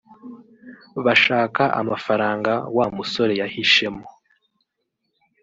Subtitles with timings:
[1.05, 4.05] bashaka amafaranga wa musore yahishemo